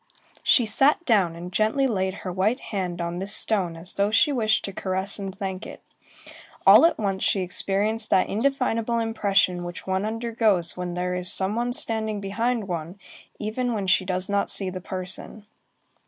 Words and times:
She 0.41 0.65
sat 0.65 1.05
down, 1.05 1.35
and 1.35 1.53
gently 1.53 1.85
laid 1.85 2.13
her 2.25 2.31
white 2.31 2.59
hand 2.59 2.99
on 2.99 3.19
this 3.19 3.35
stone 3.35 3.77
as 3.77 3.93
though 3.93 4.09
she 4.09 4.31
wished 4.31 4.65
to 4.65 4.73
caress 4.73 5.19
and 5.19 5.31
thank 5.37 5.67
it. 5.67 5.83
All 6.65 6.87
at 6.87 6.97
once, 6.97 7.23
she 7.23 7.41
experienced 7.41 8.09
that 8.09 8.27
indefinable 8.27 8.97
impression 8.97 9.63
which 9.63 9.85
one 9.85 10.03
undergoes 10.03 10.75
when 10.75 10.95
there 10.95 11.13
is 11.13 11.31
some 11.31 11.55
one 11.55 11.71
standing 11.71 12.19
behind 12.19 12.67
one, 12.67 12.97
even 13.37 13.73
when 13.75 13.85
she 13.85 14.03
does 14.03 14.27
not 14.27 14.49
see 14.49 14.71
the 14.71 14.81
person. 14.81 15.45